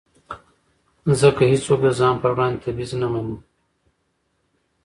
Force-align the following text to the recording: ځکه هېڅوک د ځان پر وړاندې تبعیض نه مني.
ځکه 1.19 1.41
هېڅوک 1.51 1.79
د 1.83 1.87
ځان 1.99 2.15
پر 2.21 2.31
وړاندې 2.33 2.61
تبعیض 2.63 2.91
نه 3.01 3.07
مني. 3.11 3.37